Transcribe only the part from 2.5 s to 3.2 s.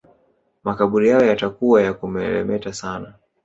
sana